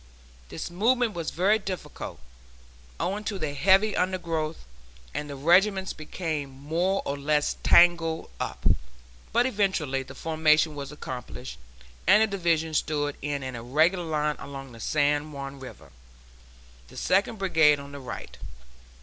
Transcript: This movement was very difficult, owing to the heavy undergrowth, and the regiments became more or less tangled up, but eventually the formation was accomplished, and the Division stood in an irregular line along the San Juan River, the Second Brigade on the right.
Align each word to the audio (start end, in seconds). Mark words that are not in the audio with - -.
This 0.49 0.71
movement 0.71 1.13
was 1.13 1.29
very 1.29 1.59
difficult, 1.59 2.19
owing 2.99 3.23
to 3.25 3.37
the 3.37 3.53
heavy 3.53 3.95
undergrowth, 3.95 4.65
and 5.13 5.29
the 5.29 5.35
regiments 5.35 5.93
became 5.93 6.49
more 6.49 7.03
or 7.05 7.15
less 7.15 7.57
tangled 7.61 8.31
up, 8.39 8.65
but 9.31 9.45
eventually 9.45 10.01
the 10.01 10.15
formation 10.15 10.73
was 10.73 10.91
accomplished, 10.91 11.59
and 12.07 12.23
the 12.23 12.27
Division 12.35 12.73
stood 12.73 13.15
in 13.21 13.43
an 13.43 13.53
irregular 13.55 14.03
line 14.05 14.37
along 14.39 14.71
the 14.71 14.79
San 14.79 15.31
Juan 15.33 15.59
River, 15.59 15.91
the 16.87 16.97
Second 16.97 17.37
Brigade 17.37 17.79
on 17.79 17.91
the 17.91 17.99
right. 17.99 18.37